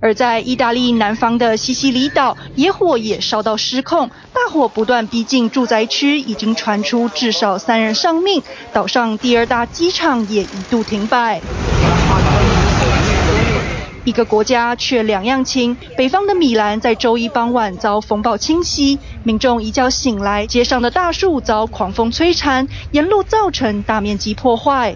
[0.00, 8.42] 而在意大利南方的西西里岛，野火也烧到失控，大火不断逼近住宅区，已经传出至少三人丧命。
[8.72, 11.40] 岛上第二大机场也一度停摆。
[14.04, 24.94] 一个国家却两样情，北方的米兰在周一傍晚遭风暴侵袭，民众一觉醒来，街上的大树遭狂风摧残，沿路造成大面积破坏。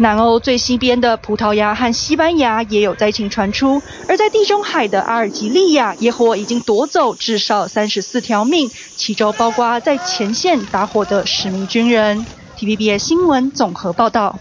[0.00, 12.24] 南欧最西边的葡萄牙和西班牙也有灾情传出，而在地中海的阿尔及利亚，野火已经夺走至少三十四条命，其中包括在前线打火的十名军人。
[12.56, 14.38] T V B A 新闻综合报道。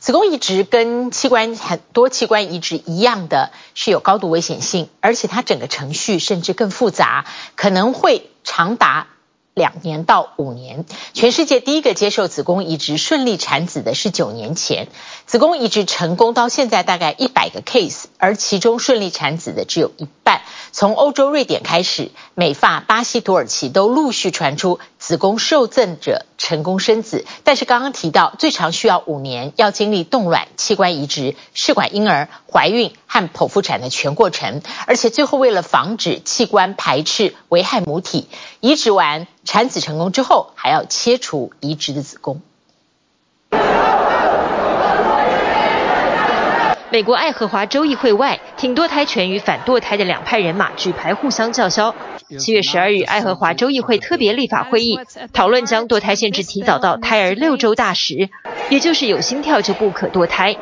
[0.00, 7.24] 子宫移植跟器官很多器官移植一样的，是有高度危险性，而且它整个程序甚至更复杂，
[7.54, 9.06] 可能会长达
[9.54, 10.84] 两年到五年。
[11.12, 14.88] 全世界第一个接受子宫移植顺利产子的是九年前，
[15.26, 20.42] 子宫移植成功到现在大概一百个 case，而其中顺利产子的只有一半。
[20.72, 27.26] 从欧洲瑞典开始，美法、巴西、土耳其都陆续传出子宫受赠者成功生子。
[27.44, 38.28] 但是刚刚提到，最长需要五年，要经历冻卵、器官移植、试管婴儿、怀孕和剖腹产的全过程，而且最后为了防止器官排斥危害母体，
[38.60, 42.40] 移植完产子成功之后，还要切除移植的子宫。
[46.92, 51.94] 美国爱荷华州议会外，挺堕胎权与反堕胎的两派人马举牌互相叫嚣。
[52.38, 55.00] 七月十二日，爱荷华州议会特别立法会议
[55.32, 58.28] 讨论将堕胎限制提早到胎儿六周大时，
[58.68, 60.54] 也就是有心跳就不可堕胎。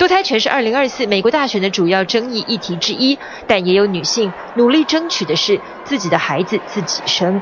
[0.00, 3.16] 堕胎权是二零二四美国大选的主要争议议题之一，
[3.46, 7.40] 但也有女性努力争取的是自己的孩子自己生。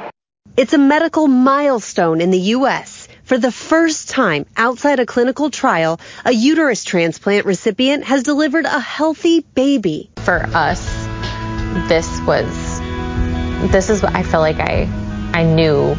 [0.57, 3.06] It's a medical milestone in the U.S.
[3.27, 8.79] For the first time outside a clinical trial, a uterus transplant recipient has delivered a
[8.79, 10.11] healthy baby.
[10.19, 10.87] For us,
[11.89, 12.47] this was,
[13.73, 14.85] this is what I feel like I,
[15.35, 15.97] I knew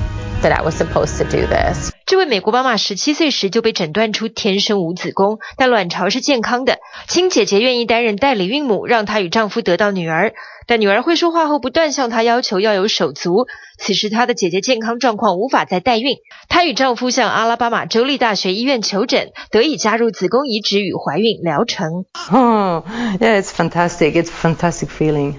[0.48, 1.92] that I was supposed to do this.
[2.06, 6.78] 这位美国妈妈十七岁时就被诊断出天生无子宫，但卵巢是健康的。
[7.10, 10.34] 亲姐姐愿意担任代理孕母，让她与丈夫得到女儿。
[10.68, 13.48] 但女儿会说话后，不断向她要求要有手足。
[13.78, 16.16] 此时她的姐姐健康状况无法再代孕，
[16.48, 22.06] 她与丈夫向阿拉巴马州立大学医院求诊，得以加入子宫移植与怀孕疗程。
[22.32, 22.84] Oh,
[23.20, 24.14] yeah, it's fantastic.
[24.14, 25.36] It's fantastic feeling.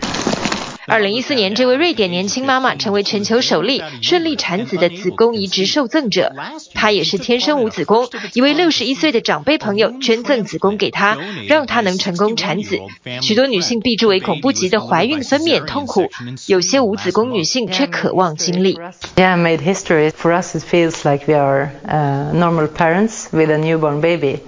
[0.89, 6.35] 二零一四年，这位瑞典年轻妈妈成为全球首例顺利产子的子宫移植受赠者。
[6.73, 12.79] 她也是天生无子宫，一位六十一岁的长辈朋友捐赠子宫给她，让她能成功产子。
[13.21, 16.09] 许多女性避之唯恐不及的怀孕分娩痛苦，
[16.47, 18.79] 有些无子宫女性却渴望经历。
[19.17, 20.11] Yeah, made history.
[20.11, 24.39] For us, it feels like we are uh, normal parents with a newborn baby.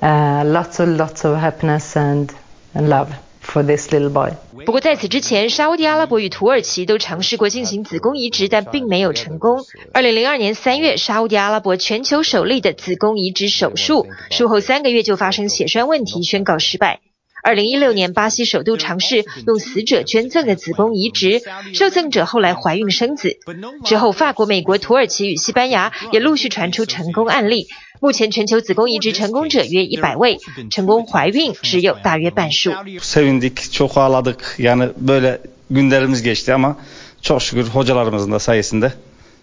[0.00, 2.28] Uh, lots of lots of happiness and
[2.72, 3.08] and love.
[3.50, 4.32] For this little boy.
[4.66, 9.64] 不过在此之前，沙乌地阿拉伯与土耳其都尝试过进行子宫移植，但并没有成功。
[9.94, 17.00] 二零零二年三月，沙乌地阿拉伯全球首例的子宫移植手术，术后三个月就发生血栓问题，宣告失败。
[17.42, 21.40] 二零一六年，巴西首度尝试用死者捐赠的子宫移植，
[21.72, 23.38] 受赠者后来怀孕生子。
[23.84, 27.68] 之后，法国、美国、土耳其与西班牙也陆续传出成功案例。
[28.00, 30.38] 目前全球子宫移植成功者约一百位，
[30.70, 32.72] 成功怀孕只有大约半数。
[33.00, 34.54] Sevindik, çok ağladık.
[34.58, 35.40] Yani böyle
[35.70, 36.76] günlerimiz geçti ama
[37.22, 38.92] çok şükür hocalarımızın da sayesinde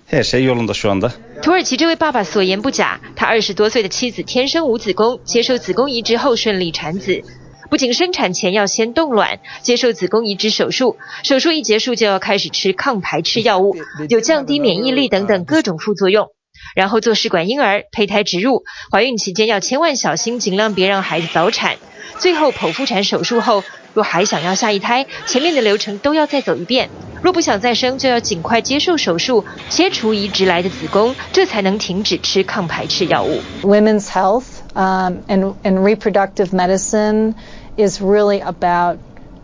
[0.07, 1.11] her şey yolunda şu anda.
[1.41, 7.23] 土耳其这位爸爸所言不假，他二十多岁的妻子天生无子宫，接受子宫移植后顺利产子。
[7.69, 13.75] 不仅生产前要先冻卵，接受子宫移植手术，手术一结束就要开始吃抗排斥药物，
[14.07, 16.27] 有降低免疫力等等各种副作用。
[16.75, 21.75] 然后做试管婴儿、胚胎植入，怀孕期间要千万小心，尽量别让孩子早产。
[22.17, 26.89] 最后剖腹产手术后，若还想要下一胎，前面的流程都要再走一遍。
[27.21, 33.41] 若不想再生，就要尽快接受手术，切除移植来的子宫，这才能停止吃抗排斥药物。
[33.63, 37.33] Women's health, um, and and reproductive medicine
[37.77, 38.99] is really about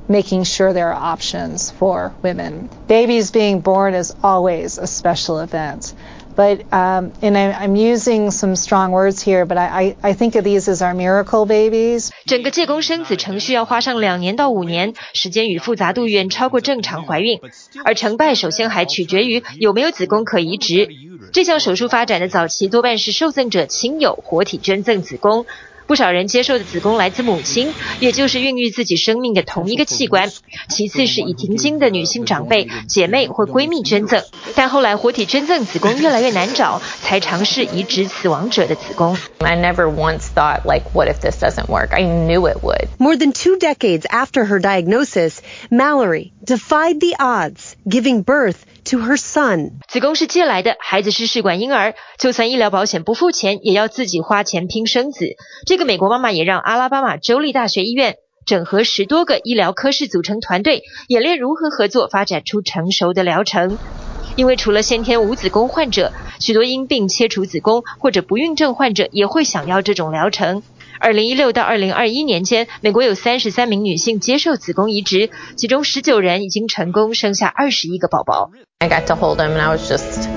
[0.08, 2.70] making sure there are options for women.
[2.88, 5.94] Babies being born is always a special event.
[6.42, 10.44] But um, and I, I'm using some strong words here, but I, I think of
[10.44, 12.10] these as our miracle babies.
[12.26, 17.40] 整个借精生子程序要花上两年到五年，时间与复杂度远超过正常怀孕，
[17.86, 20.90] 而成败首先还取决于有没有子宫可移植。
[21.32, 25.46] 这项手术发展的早期多半是受赠者亲友活体捐赠子宫。
[25.91, 30.33] 不少人接受的子宫来自母亲，也就是孕育自己生命的同一个器官。
[30.69, 34.25] 其次是已停经的女性长辈、姐妹或闺蜜捐赠。
[34.57, 39.17] 但后来活体捐赠子宫越来越难找，才尝试移植死亡者的子宫。
[39.39, 41.91] I never once thought like, what if this doesn't work?
[41.93, 42.89] I knew it would.
[42.99, 45.39] More than two decades after her diagnosis,
[45.71, 48.57] Mallory defied the odds, giving birth
[48.92, 49.80] to her son.
[49.88, 55.26] 子宫是借来的，孩子是试管婴儿，就算医疗保险不付钱，也要自己花钱拼生子。
[55.66, 63.78] 这个美国妈妈也让阿拉巴马州立大学医院整合十多个医疗科室组成团队，演练如何合作，发展出成熟的疗程。
[64.36, 70.64] 因为除了先天无子宫患者，许多因病切除子宫或者不孕症患者也会想要这种疗程。
[71.00, 78.52] 二零一六到二零二一年间，美国有三十三名女性接受子宫移植，其中十九人已经成功生下二十一个宝宝。
[78.82, 80.28] I got to hold him and I was just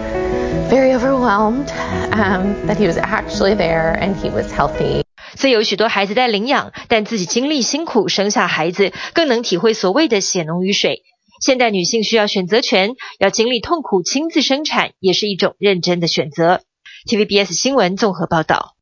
[0.69, 1.73] very overwhelmed
[2.13, 5.03] um, that he was actually there and he was healthy.
[5.35, 11.05] 虽有许多孩子在领养，但自己经历辛苦生下孩子，更能体会所谓的血浓于水。
[11.41, 16.61] 现代女性需要选择权，要经历痛苦亲自生产，也是一种认真的选择。
[17.09, 18.74] TVBS 新闻综合报道。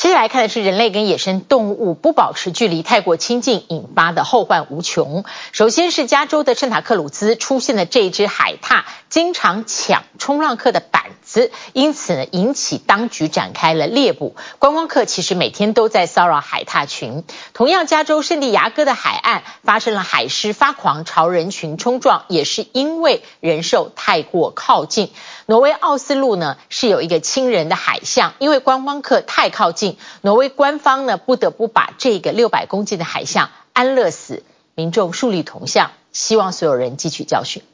[0.00, 5.26] 接下来看的是人类跟野生动物不保持距离太过亲近引发的后患无穷。
[5.52, 14.36] 首先是加州的圣塔克鲁兹出现了这只海獭，经常抢冲浪客的板子，因此呢引起当局展开了猎捕。
[14.60, 17.24] 观光客其实每天都在骚扰海獭群。
[17.52, 25.10] 同样，加州圣地牙哥的海岸发生了海狮发狂朝人群冲撞，也是因为人兽太过靠近。
[25.46, 34.44] 挪威奥斯陆呢是有一个亲人的海象，因为观光客太靠近，挪威官方呢不得不把这个六百公斤的海象安乐死，
[34.76, 37.64] 民众树立铜像，希望所有人汲取教训。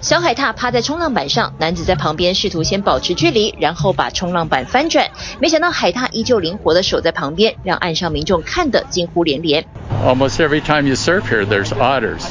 [0.00, 5.06] 小海獭趴在冲浪板上，男子在旁边试图先保持距离，然后把冲浪板翻转，
[5.40, 9.66] 没想到海獭依旧灵活地守在旁边，让岸上民众看得惊呼连连。
[10.04, 12.22] Almost every time you surf here, there's otters,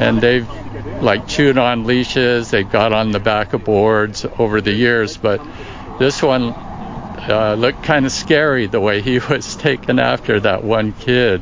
[0.00, 0.46] and they've
[1.00, 5.38] like chewed on leashes, they got on the back of boards over the years, but
[6.00, 6.54] this one
[7.28, 11.40] uh, looked kind of scary the way he was taken after that one kid.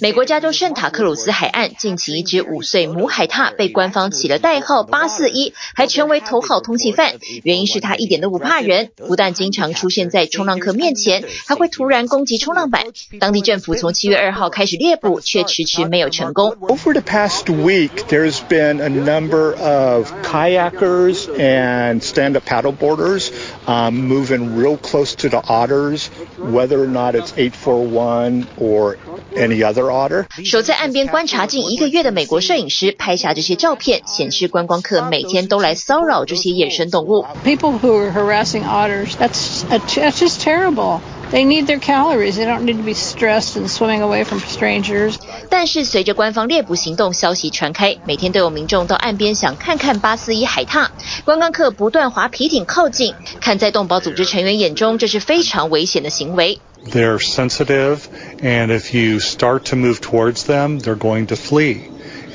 [0.00, 7.14] 美国加州圣塔克鲁斯海岸近期一只五岁母海獭被官方起了代号八四一，还成为头号通缉犯。
[7.42, 12.84] 原因是它一点都不怕人，不但经常出现在冲浪客面前，还会突然攻击冲浪板。
[13.18, 16.56] 当地政府从七月二号开始猎捕，却迟迟没有成功。
[16.60, 23.30] Over the past week, there's been a number of kayakers and stand-up paddleboarders
[23.66, 26.06] um, moving real close to the otters,
[26.38, 28.96] whether or not it's 841 or
[29.36, 30.26] any other otter.
[30.44, 37.24] 守在岸边观察近一个月的美国摄影师拍下这些照片，显示观光客每天都来骚扰这些野生动物。
[37.44, 41.00] People who are harassing otters, that's, that's just terrible.
[41.30, 42.36] They need their calories.
[42.36, 45.16] They don't need to be stressed and swimming away from strangers.
[45.48, 50.88] 但是随着官方猎捕行动消息传开，每天都有民众到岸边想看看八四一海獭。
[51.24, 56.60] 观光客不断划皮艇靠近，看在动保组织成员眼中，这是非常危险的行为。
[56.88, 58.00] They're sensitive,
[58.40, 61.78] and if you start to move towards them, they're going to flee.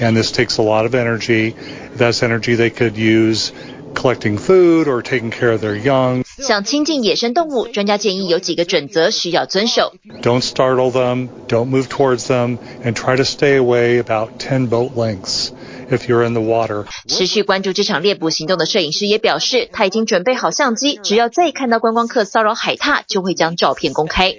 [0.01, 1.53] And this takes a lot of energy.
[1.97, 3.51] That's energy they could use
[3.93, 6.22] collecting food or taking care of their young.
[6.38, 9.94] 想亲近野生动物，专家建议有几个准则需要遵守。
[10.20, 15.50] Don't startle them, don't move towards them, and try to stay away about ten boat lengths
[15.88, 16.86] if you're in the water.
[17.06, 24.34] 持续关注这场猎捕行动的摄影师也表示，他已经准备好相机，只要再看到观光客骚扰海獭，就会将照片公开。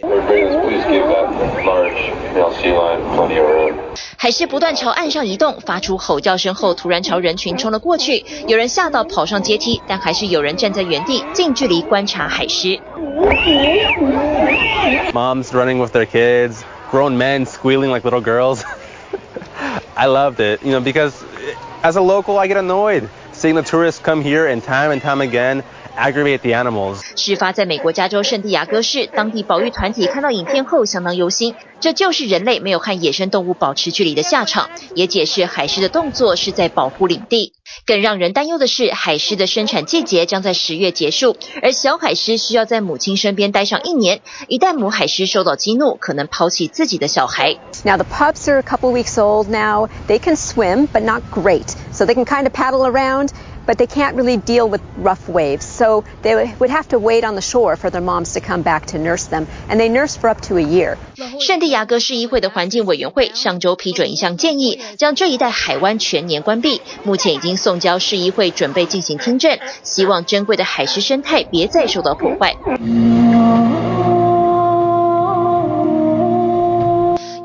[4.16, 8.24] 海狮不断朝岸上移动，发出吼叫声后，突然朝人群冲了过去。
[8.46, 12.80] 有人吓到跑上阶梯，但还是有人站在原地近距离观察海狮。
[15.12, 18.62] Moms running with their kids, grown men squealing like little girls.
[19.94, 21.12] I loved it, you know, because
[21.82, 25.20] as a local, I get annoyed seeing the tourists come here and time and time
[25.20, 25.62] again.
[25.97, 27.01] Aggravate the animals.
[27.15, 37.53] 事发在美国加州圣地亚哥市，当地保育团体看到影片后相当忧心，这就是人类没有和野生动物保持距离的下场，也解释海狮的动作是在保护领地。
[37.85, 47.57] 更让人担忧的是，海狮的生产季节将在十月结束，而小海狮需要在母亲身边待上一年，一旦母海狮受到激怒，可能抛弃自己的小孩。
[47.83, 49.87] Now the pups are a couple weeks old now.
[50.07, 53.29] They can swim, but not great, so they can kind of paddle around.
[53.65, 57.35] But they can't really deal with rough waves, so they would have to wait on
[57.35, 60.29] the shore for their moms to come back to nurse them, and they nurse for
[60.29, 60.97] up to a year.
[61.39, 66.81] 圣地亚哥市议会的环境委员会上周批准一项建议，将这一带海湾全年关闭。
[67.03, 73.74] 目前已经送交市议会，准备进行听证，希望珍贵的海狮生态别再受到破坏。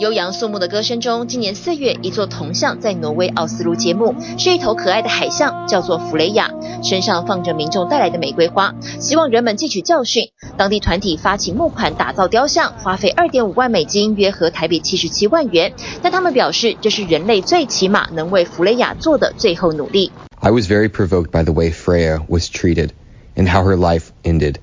[0.00, 6.50] 悠扬肃穆的歌声中，今年四月，一座铜像在挪威奥斯陆揭幕，是一头可爱的海象，叫做弗雷亚，
[6.82, 10.30] 身上放着民众带来的玫瑰花，希望人们汲取教训。
[10.56, 15.74] 当地团体发起募款打造雕像，花费二点五万美金，约合台币七十七万元。
[16.00, 20.10] 但他们表示，这是人类最起码能为弗雷亚做的最后努力。
[20.36, 22.88] I was very provoked by the way Freya was treated
[23.36, 24.54] and how her life ended.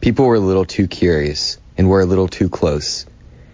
[0.00, 3.04] People were a little too curious and were a little too close.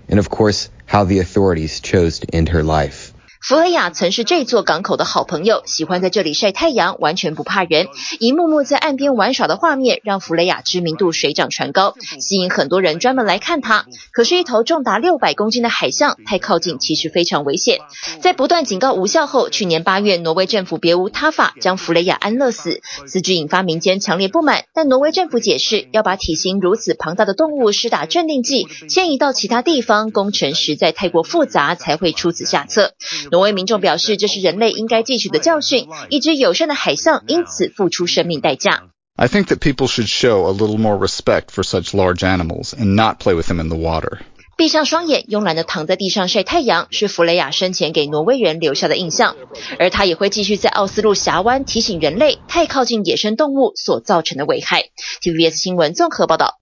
[0.09, 3.09] And of course, how the authorities chose to end her life.
[3.43, 7.88] 弗雷亚曾是这座港口的好朋友，喜欢在这里晒太阳，完全不怕人。
[8.18, 13.86] 一幕幕在岸边玩耍的画面，让弗雷亚知名度水涨船高，吸引很多人专门来看它。
[14.12, 17.78] 可是，一头重达六百公斤的海象太靠近，其实非常危险。
[18.20, 22.82] 在不断警告无效后，去年八月，挪威政府别无他法，将弗雷亚安乐死。
[23.07, 32.93] 此举引发民间强烈不满，但挪威政府解释，要把体型如此庞大的动物施打镇定剂，迁移到其他地方，工程实在太过复杂，才会出此下策。
[33.31, 35.89] 挪威民众表示，这是人类应该汲取的教训。
[36.09, 38.89] 一只友善的海象因此付出生命代价。
[39.16, 43.18] I think that people should show a little more respect for such large animals and not
[43.18, 44.18] play with them in the water.
[44.57, 49.37] 闭上双眼，慵懒地躺在地上晒太阳，是弗雷亚生前给挪威人留下的印象。
[49.78, 54.85] 而他也会继续在奥斯陆峡湾提醒人类，太靠近野生动物所造成的危害。
[55.22, 56.61] TVBS 新闻综合报道。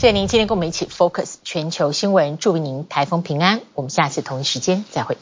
[0.00, 3.60] 谢谢您今天跟我们一起 Focus 全球新闻，祝您台风平安。
[3.74, 5.18] 我们下次同一时间再会。